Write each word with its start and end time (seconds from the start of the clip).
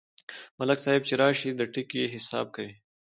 ملک 0.59 0.79
صاحب 0.85 1.01
چې 1.07 1.13
راشي، 1.21 1.49
د 1.55 1.61
ټکي 1.73 2.03
حساب 2.13 2.47
کوي. 2.55 2.73